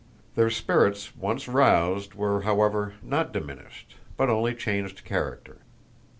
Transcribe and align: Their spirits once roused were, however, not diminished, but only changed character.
Their 0.33 0.49
spirits 0.49 1.15
once 1.15 1.47
roused 1.47 2.15
were, 2.15 2.41
however, 2.41 2.93
not 3.03 3.31
diminished, 3.31 3.97
but 4.17 4.31
only 4.31 4.55
changed 4.55 5.05
character. 5.05 5.57